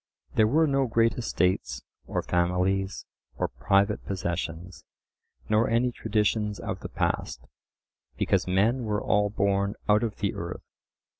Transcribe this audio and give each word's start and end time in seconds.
There 0.33 0.47
were 0.47 0.65
no 0.65 0.87
great 0.87 1.13
estates, 1.13 1.83
or 2.07 2.23
families, 2.23 3.05
or 3.35 3.47
private 3.47 4.03
possessions, 4.03 4.83
nor 5.47 5.69
any 5.69 5.91
traditions 5.91 6.59
of 6.59 6.79
the 6.79 6.89
past, 6.89 7.45
because 8.17 8.47
men 8.47 8.83
were 8.85 8.99
all 9.03 9.29
born 9.29 9.75
out 9.87 10.01
of 10.01 10.15
the 10.15 10.33
earth. 10.33 10.63